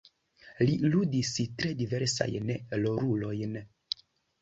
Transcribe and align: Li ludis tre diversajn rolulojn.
Li 0.69 0.77
ludis 0.93 1.29
tre 1.61 1.75
diversajn 1.83 2.53
rolulojn. 2.83 3.59